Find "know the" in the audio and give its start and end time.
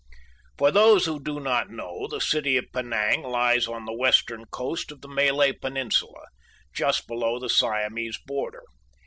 1.69-2.19